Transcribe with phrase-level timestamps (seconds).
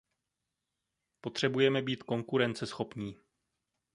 [1.21, 3.17] Potřebujeme být konkurenceschopní.